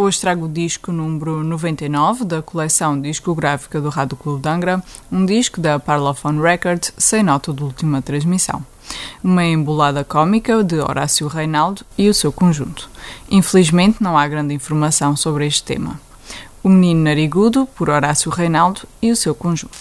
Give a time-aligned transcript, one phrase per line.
[0.00, 4.82] hoje trago o disco número 99 da coleção discográfica do Rádio Clube de Angra,
[5.12, 8.64] um disco da Parlophone Records sem nota de última transmissão.
[9.22, 12.88] Uma embolada cômica de Horácio Reinaldo e o seu conjunto.
[13.30, 16.00] Infelizmente não há grande informação sobre este tema.
[16.62, 19.76] O Menino Narigudo, por Horácio Reinaldo e o seu conjunto.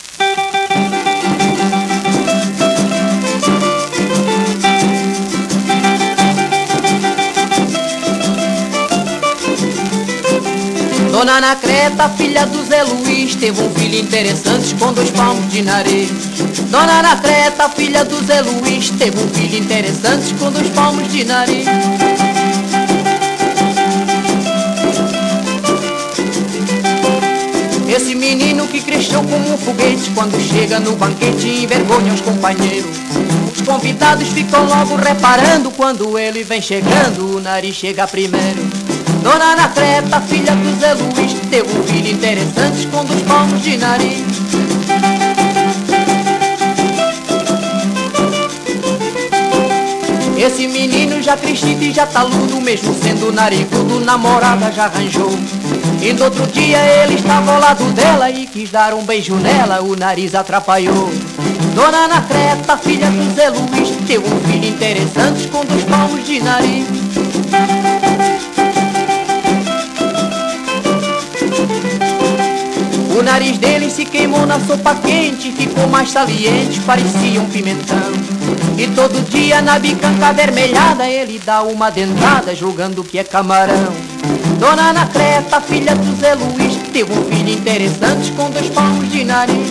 [11.19, 16.09] Dona Anacreta, filha do Zé Luiz, teve um filho interessante com dois palmos de nariz.
[16.71, 21.67] Dona Anacreta, filha do Zé Luiz, teve um filho interessante com dois palmos de nariz.
[27.93, 32.95] Esse menino que cresceu como um foguete, quando chega no banquete envergonha os companheiros.
[33.53, 38.88] Os convidados ficam logo reparando quando ele vem chegando, o nariz chega primeiro.
[39.21, 44.23] Dona Anacreta, filha do Zé Luiz, teve um filho interessante com dois palmos de nariz.
[50.37, 55.37] Esse menino já crescido e já taludo, mesmo sendo narigudo, namorada já arranjou.
[56.01, 59.81] E no outro dia ele estava ao lado dela e quis dar um beijo nela,
[59.81, 61.11] o nariz atrapalhou.
[61.75, 66.87] Dona Anacreta, filha do Zé Luiz, teve um filho interessante com dois palmos de nariz.
[73.31, 78.11] Nariz dele se queimou na sopa quente, ficou mais saliente, parecia um pimentão.
[78.75, 83.93] E todo dia na bicanca avermelhada ele dá uma dentada, julgando que é camarão.
[84.59, 89.69] Dona Anacreta, filha do Zé Luiz, teve um filho interessante com dois palmos de nariz.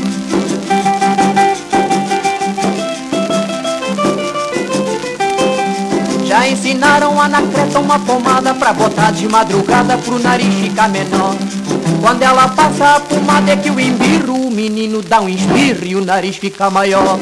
[6.24, 11.34] Já ensinaram a Anacreta uma pomada pra botar de madrugada pro nariz ficar menor.
[12.00, 15.96] Quando ela passa a pomada é que o embirro, o menino dá um espirro e
[15.96, 17.18] o nariz fica maior.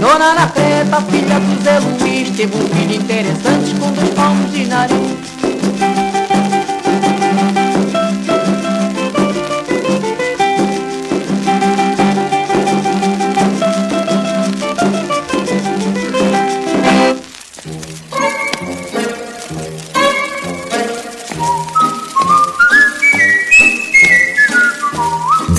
[0.00, 5.99] Dona Anacreta, filha do Zé Luiz, teve um filho interessante com dois palmos de nariz.